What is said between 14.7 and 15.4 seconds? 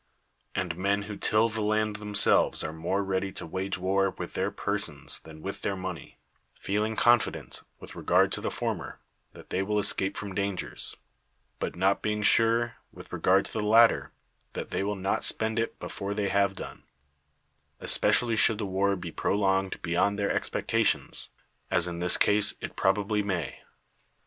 they will not